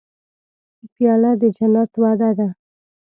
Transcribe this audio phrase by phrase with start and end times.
[0.95, 2.47] پیاله د جنت وعده ده.